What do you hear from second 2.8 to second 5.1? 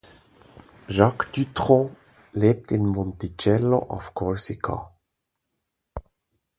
Monticello auf Korsika.